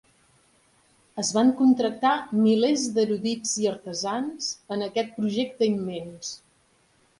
[1.23, 2.13] Es van contractar
[2.45, 6.35] milers d'erudits i artesans en aquest projecte immens.